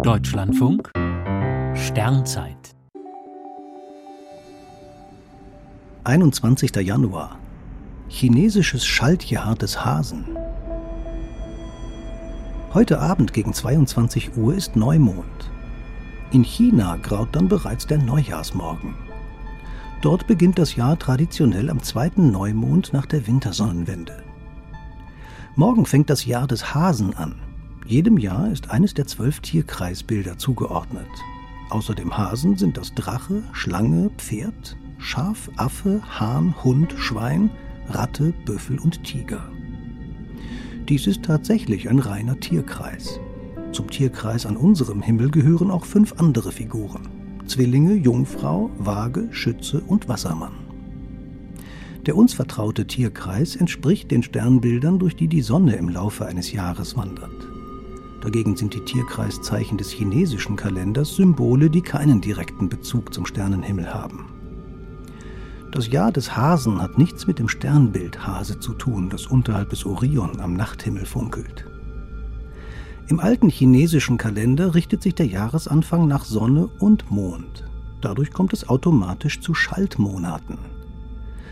[0.00, 0.90] Deutschlandfunk
[1.74, 2.74] Sternzeit
[6.04, 6.74] 21.
[6.76, 7.38] Januar
[8.08, 10.24] Chinesisches Schaltjahr des Hasen
[12.72, 15.50] Heute Abend gegen 22 Uhr ist Neumond.
[16.32, 18.94] In China graut dann bereits der Neujahrsmorgen.
[20.00, 24.22] Dort beginnt das Jahr traditionell am zweiten Neumond nach der Wintersonnenwende.
[25.54, 27.51] Morgen fängt das Jahr des Hasen an.
[27.84, 31.08] Jedem Jahr ist eines der zwölf Tierkreisbilder zugeordnet.
[31.70, 37.50] Außer dem Hasen sind das Drache, Schlange, Pferd, Schaf, Affe, Hahn, Hund, Schwein,
[37.88, 39.50] Ratte, Büffel und Tiger.
[40.88, 43.18] Dies ist tatsächlich ein reiner Tierkreis.
[43.72, 47.08] Zum Tierkreis an unserem Himmel gehören auch fünf andere Figuren.
[47.46, 50.52] Zwillinge, Jungfrau, Waage, Schütze und Wassermann.
[52.06, 56.96] Der uns vertraute Tierkreis entspricht den Sternbildern, durch die die Sonne im Laufe eines Jahres
[56.96, 57.30] wandert.
[58.22, 64.26] Dagegen sind die Tierkreiszeichen des chinesischen Kalenders Symbole, die keinen direkten Bezug zum Sternenhimmel haben.
[65.72, 69.84] Das Jahr des Hasen hat nichts mit dem Sternbild Hase zu tun, das unterhalb des
[69.84, 71.64] Orion am Nachthimmel funkelt.
[73.08, 77.64] Im alten chinesischen Kalender richtet sich der Jahresanfang nach Sonne und Mond.
[78.00, 80.58] Dadurch kommt es automatisch zu Schaltmonaten.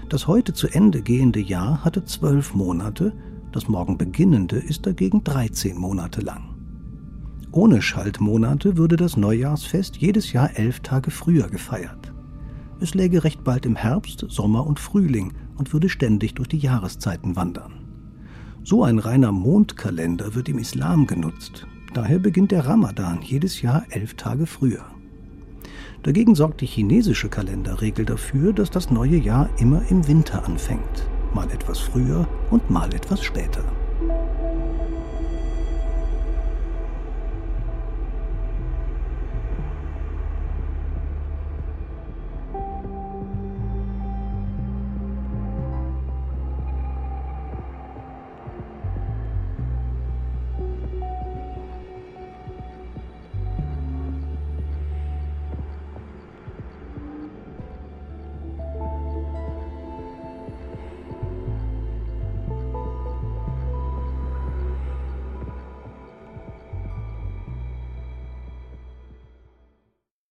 [0.08, 3.12] Das heute zu Ende gehende Jahr hatte zwölf Monate,
[3.52, 6.59] das morgen beginnende ist dagegen 13 Monate lang.
[7.52, 12.12] Ohne Schaltmonate würde das Neujahrsfest jedes Jahr elf Tage früher gefeiert.
[12.78, 17.34] Es läge recht bald im Herbst, Sommer und Frühling und würde ständig durch die Jahreszeiten
[17.34, 17.88] wandern.
[18.62, 21.66] So ein reiner Mondkalender wird im Islam genutzt.
[21.92, 24.84] Daher beginnt der Ramadan jedes Jahr elf Tage früher.
[26.04, 31.50] Dagegen sorgt die chinesische Kalenderregel dafür, dass das neue Jahr immer im Winter anfängt, mal
[31.50, 33.64] etwas früher und mal etwas später.